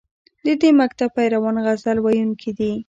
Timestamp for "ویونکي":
2.01-2.51